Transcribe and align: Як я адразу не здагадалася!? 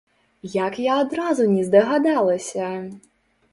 Як 0.53 0.79
я 0.85 0.95
адразу 1.01 1.45
не 1.53 1.63
здагадалася!? 1.69 2.67